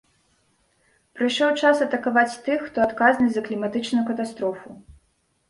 [1.19, 4.67] Прыйшоў час атакаваць тых, хто адказны за кліматычную катастрофу.